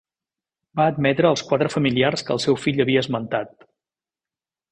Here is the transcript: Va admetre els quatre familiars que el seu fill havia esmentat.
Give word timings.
Va 0.79 0.85
admetre 0.91 1.29
els 1.31 1.43
quatre 1.49 1.69
familiars 1.73 2.25
que 2.29 2.35
el 2.37 2.41
seu 2.47 2.59
fill 2.63 2.83
havia 2.85 3.05
esmentat. 3.07 3.69